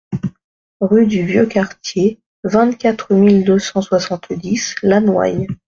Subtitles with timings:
[0.79, 5.45] Rue du Vieux Quartier, vingt-quatre mille deux cent soixante-dix Lanouaille